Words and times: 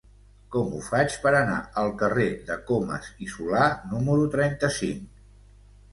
Com 0.53 0.71
ho 0.77 0.79
faig 0.85 1.17
per 1.25 1.33
anar 1.41 1.57
al 1.83 1.93
carrer 2.01 2.27
de 2.49 2.57
Comas 2.71 3.11
i 3.27 3.31
Solà 3.35 3.69
número 3.95 4.29
trenta-cinc? 4.37 5.25